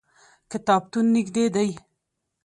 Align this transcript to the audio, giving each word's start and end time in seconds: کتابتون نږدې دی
کتابتون 0.51 1.05
نږدې 1.15 1.45
دی 1.55 1.69